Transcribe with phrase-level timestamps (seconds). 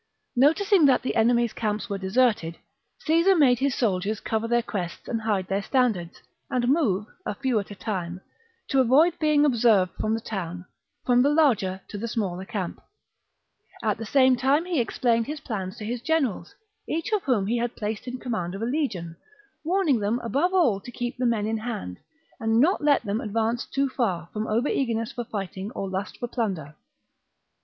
[0.35, 2.57] Noticing that the enemy's camps were deserted,
[3.01, 7.59] Caesar made his soldiers cover their crests and hide their standards, and move, a few
[7.59, 8.19] at a time,
[8.69, 10.65] to avoid being observed from the town,
[11.05, 12.81] from the larger to the smaller camp.
[13.83, 16.55] At the same time he explained his plans to his generals,
[16.87, 19.17] each of whom he had placed in command of a legion,
[19.63, 21.99] warning them above all to keep the men in hand,
[22.39, 26.27] and not let them advance too far from over eagerness for fighting or lust for
[26.27, 26.75] plunder.